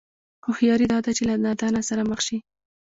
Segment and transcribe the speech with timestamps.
[0.45, 2.37] هوښياري دا ده چې له نادانه سره مخ شي.